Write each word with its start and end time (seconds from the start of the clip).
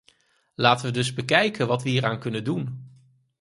Laten 0.55 0.85
we 0.85 0.91
dus 0.91 1.13
bekijken 1.13 1.67
wat 1.67 1.83
we 1.83 1.89
hieraan 1.89 2.19
kunnen 2.19 2.43
doen. 2.43 2.89